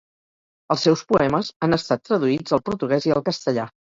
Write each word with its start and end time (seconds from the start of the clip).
Els 0.75 0.85
seus 0.87 1.03
poemes 1.11 1.51
han 1.67 1.77
estat 1.77 2.03
traduïts 2.09 2.57
al 2.57 2.65
portuguès 2.71 3.09
i 3.11 3.17
al 3.19 3.25
castellà. 3.31 3.67